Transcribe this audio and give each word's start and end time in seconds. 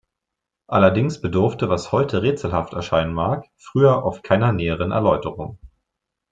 Allerdings 0.65 1.21
bedurfte, 1.21 1.69
was 1.69 1.91
heute 1.91 2.23
rätselhaft 2.23 2.73
erscheinen 2.73 3.13
mag, 3.13 3.45
früher 3.55 4.03
oft 4.03 4.23
keiner 4.23 4.51
näheren 4.51 4.89
Erläuterung. 4.91 5.59